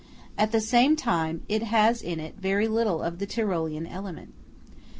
At 0.35 0.51
the 0.51 0.59
same 0.61 0.95
time, 0.95 1.43
it 1.47 1.61
has 1.61 2.01
in 2.01 2.19
it 2.19 2.33
very 2.39 2.67
little 2.67 3.03
of 3.03 3.19
the 3.19 3.27
Tyrolean 3.27 3.85
element. 3.85 4.33